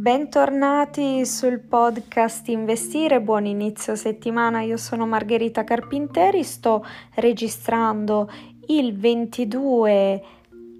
[0.00, 6.82] Bentornati sul podcast Investire, buon inizio settimana, io sono Margherita Carpinteri, sto
[7.16, 8.30] registrando
[8.68, 10.22] il 22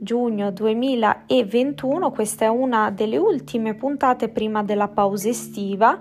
[0.00, 5.98] giugno 2021, questa è una delle ultime puntate prima della pausa estiva,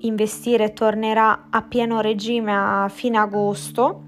[0.00, 4.02] Investire tornerà a pieno regime a fine agosto,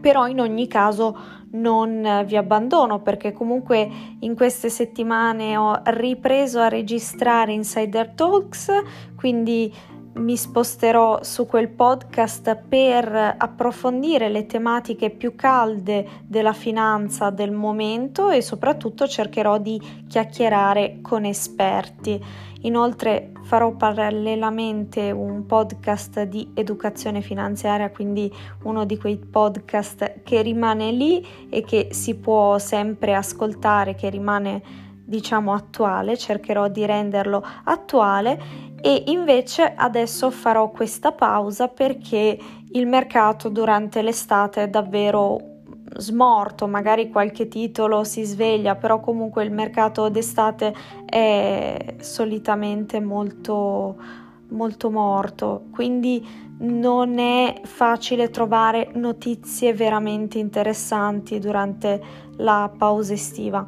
[0.00, 3.88] però in ogni caso non vi abbandono perché comunque
[4.20, 8.70] in queste settimane ho ripreso a registrare Insider Talks,
[9.16, 9.72] quindi
[10.14, 18.28] mi sposterò su quel podcast per approfondire le tematiche più calde della finanza del momento
[18.28, 22.22] e soprattutto cercherò di chiacchierare con esperti.
[22.64, 28.32] Inoltre farò parallelamente un podcast di educazione finanziaria, quindi
[28.64, 34.90] uno di quei podcast che rimane lì e che si può sempre ascoltare, che rimane
[35.12, 38.40] diciamo attuale, cercherò di renderlo attuale
[38.80, 42.38] e invece adesso farò questa pausa perché
[42.70, 45.38] il mercato durante l'estate è davvero
[45.96, 50.74] smorto, magari qualche titolo si sveglia, però comunque il mercato d'estate
[51.04, 54.20] è solitamente molto
[54.52, 56.26] molto morto, quindi
[56.58, 62.00] non è facile trovare notizie veramente interessanti durante
[62.36, 63.66] la pausa estiva.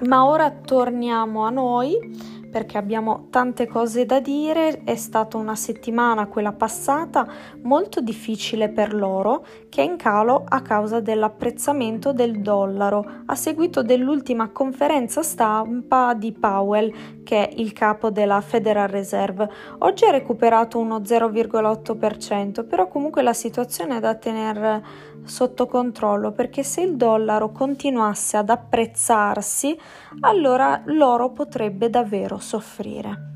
[0.00, 4.82] Ma ora torniamo a noi perché abbiamo tante cose da dire.
[4.82, 7.26] È stata una settimana, quella passata,
[7.62, 13.82] molto difficile per loro, che è in calo a causa dell'apprezzamento del dollaro, a seguito
[13.82, 19.50] dell'ultima conferenza stampa di Powell, che è il capo della Federal Reserve.
[19.80, 24.82] Oggi ha recuperato uno 0,8%, però comunque la situazione è da tenere
[25.26, 29.78] sotto controllo perché se il dollaro continuasse ad apprezzarsi,
[30.20, 33.34] allora l'oro potrebbe davvero soffrire.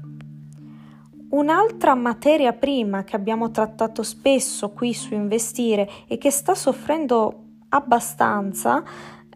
[1.31, 8.82] Un'altra materia prima che abbiamo trattato spesso qui su investire e che sta soffrendo abbastanza,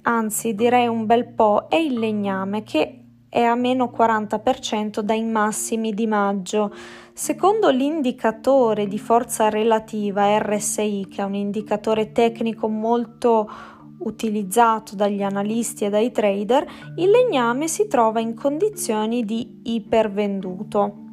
[0.03, 3.04] anzi direi un bel po', è il legname che
[3.35, 6.73] è a meno 40% dai massimi di maggio.
[7.13, 13.51] Secondo l'indicatore di forza relativa RSI, che è un indicatore tecnico molto
[13.99, 16.65] utilizzato dagli analisti e dai trader,
[16.95, 21.04] il legname si trova in condizioni di ipervenduto.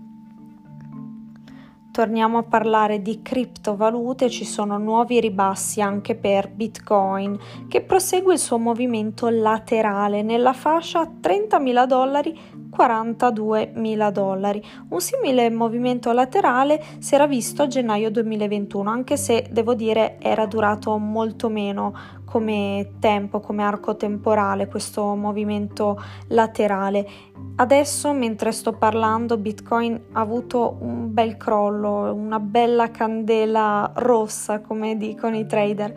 [1.91, 7.37] Torniamo a parlare di criptovalute, ci sono nuovi ribassi anche per Bitcoin
[7.67, 10.21] che prosegue il suo movimento laterale.
[10.21, 12.39] Nella fascia 30.000 dollari
[12.75, 14.63] 42.000 dollari.
[14.89, 20.45] Un simile movimento laterale si era visto a gennaio 2021, anche se devo dire era
[20.45, 21.93] durato molto meno
[22.25, 27.05] come tempo, come arco temporale questo movimento laterale.
[27.57, 34.95] Adesso, mentre sto parlando, Bitcoin ha avuto un bel crollo, una bella candela rossa, come
[34.95, 35.93] dicono i trader,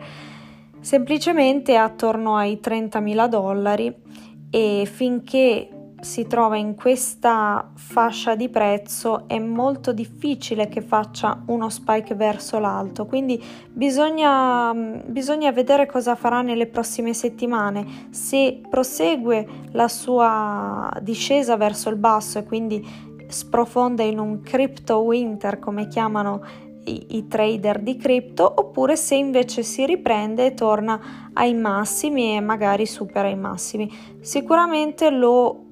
[0.81, 3.95] semplicemente attorno ai 30.000 dollari
[4.49, 5.69] e finché
[6.01, 12.59] si trova in questa fascia di prezzo è molto difficile che faccia uno spike verso
[12.59, 13.41] l'alto quindi
[13.71, 18.07] bisogna, bisogna vedere cosa farà nelle prossime settimane.
[18.11, 22.85] Se prosegue la sua discesa verso il basso e quindi
[23.27, 26.43] sprofonda in un crypto winter come chiamano
[26.85, 32.39] i, i trader di cripto oppure se invece si riprende e torna ai massimi e
[32.39, 33.91] magari supera i massimi.
[34.21, 35.64] Sicuramente lo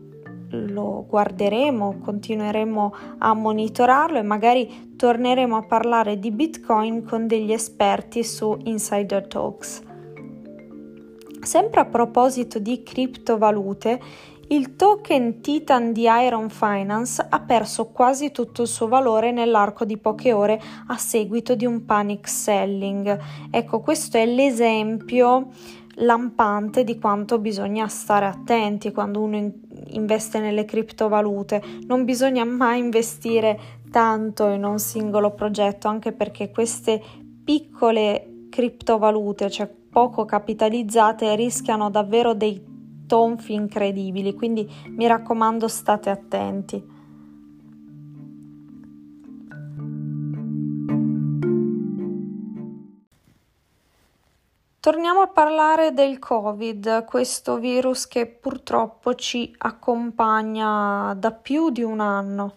[0.53, 8.23] lo guarderemo, continueremo a monitorarlo e magari torneremo a parlare di Bitcoin con degli esperti
[8.23, 9.81] su Insider Talks.
[11.41, 13.99] Sempre a proposito di criptovalute,
[14.47, 19.97] il token Titan di Iron Finance ha perso quasi tutto il suo valore nell'arco di
[19.97, 23.19] poche ore a seguito di un panic selling.
[23.49, 25.49] Ecco, questo è l'esempio
[25.95, 29.51] lampante di quanto bisogna stare attenti quando uno
[29.87, 31.61] investe nelle criptovalute.
[31.87, 37.01] Non bisogna mai investire tanto in un singolo progetto, anche perché queste
[37.43, 42.71] piccole criptovalute, cioè poco capitalizzate, rischiano davvero dei
[43.05, 46.92] tonfi incredibili, quindi mi raccomando state attenti.
[54.83, 62.01] Torniamo a parlare del Covid, questo virus che purtroppo ci accompagna da più di un
[62.01, 62.55] anno.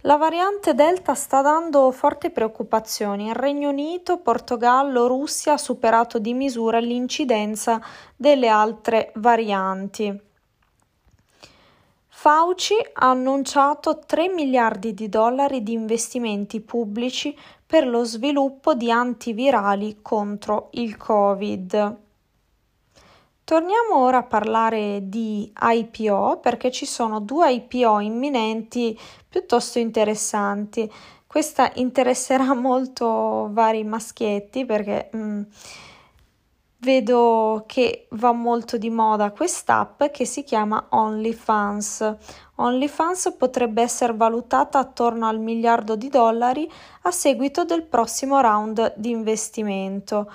[0.00, 3.26] La variante Delta sta dando forti preoccupazioni.
[3.26, 7.80] In Regno Unito, Portogallo, Russia ha superato di misura l'incidenza
[8.16, 10.27] delle altre varianti.
[12.20, 17.32] Fauci ha annunciato 3 miliardi di dollari di investimenti pubblici
[17.64, 21.96] per lo sviluppo di antivirali contro il Covid.
[23.44, 28.98] Torniamo ora a parlare di IPO perché ci sono due IPO imminenti
[29.28, 30.92] piuttosto interessanti.
[31.24, 35.42] Questa interesserà molto vari maschietti perché mh, mm,
[36.80, 42.16] vedo che va molto di moda quest'app che si chiama OnlyFans.
[42.56, 46.70] OnlyFans potrebbe essere valutata attorno al miliardo di dollari
[47.02, 50.30] a seguito del prossimo round di investimento.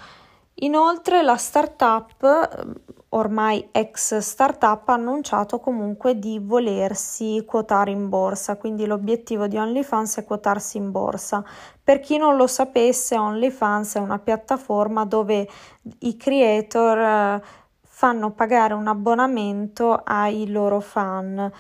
[0.56, 8.86] Inoltre la startup ormai ex startup ha annunciato comunque di volersi quotare in borsa, quindi
[8.86, 11.44] l'obiettivo di OnlyFans è quotarsi in borsa.
[11.84, 15.48] Per chi non lo sapesse, OnlyFans è una piattaforma dove
[16.00, 17.42] i creator eh,
[17.82, 21.52] fanno pagare un abbonamento ai loro fan.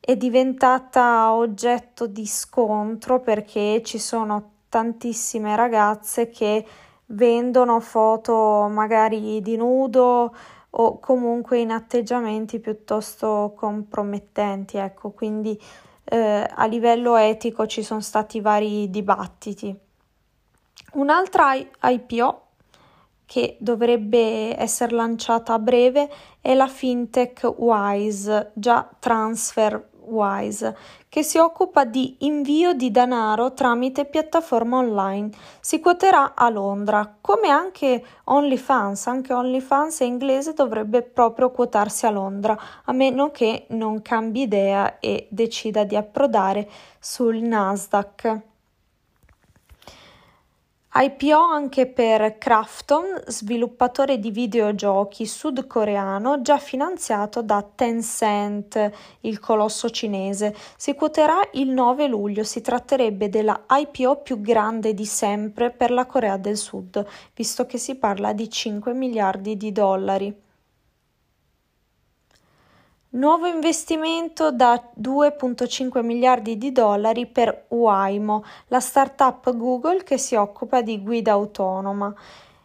[0.00, 6.64] È diventata oggetto di scontro perché ci sono tantissime ragazze che
[7.06, 10.34] vendono foto magari di nudo
[10.78, 15.58] o comunque in atteggiamenti piuttosto compromettenti, ecco, quindi
[16.04, 19.74] eh, a livello etico ci sono stati vari dibattiti.
[20.92, 22.42] Un'altra IPO
[23.24, 26.08] che dovrebbe essere lanciata a breve
[26.40, 30.76] è la fintech Wise, già Transfer Wise,
[31.08, 35.30] che si occupa di invio di denaro tramite piattaforma online.
[35.60, 39.06] Si quoterà a Londra, come anche OnlyFans.
[39.06, 44.98] Anche OnlyFans in inglese dovrebbe proprio quotarsi a Londra, a meno che non cambi idea
[44.98, 46.68] e decida di approdare
[46.98, 48.40] sul Nasdaq.
[50.98, 60.56] IPO anche per Krafton, sviluppatore di videogiochi sudcoreano già finanziato da Tencent, il colosso cinese.
[60.74, 66.06] Si quoterà il 9 luglio, si tratterebbe della IPO più grande di sempre per la
[66.06, 67.04] Corea del Sud,
[67.34, 70.44] visto che si parla di 5 miliardi di dollari.
[73.16, 80.82] Nuovo investimento da 2,5 miliardi di dollari per Waymo, la startup Google che si occupa
[80.82, 82.14] di guida autonoma.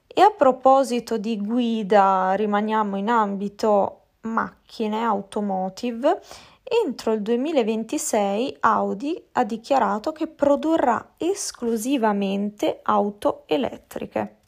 [0.05, 6.19] E a proposito di guida, rimaniamo in ambito macchine automotive.
[6.63, 14.40] Entro il 2026 Audi ha dichiarato che produrrà esclusivamente auto elettriche.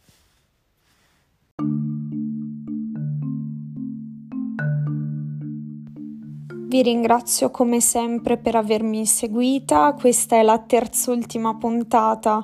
[6.74, 12.44] Vi ringrazio come sempre per avermi seguita, questa è la terz'ultima puntata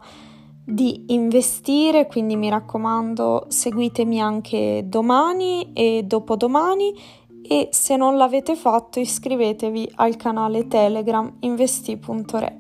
[0.63, 6.93] di investire, quindi mi raccomando seguitemi anche domani e dopodomani
[7.41, 12.58] e se non l'avete fatto iscrivetevi al canale Telegram investi.re.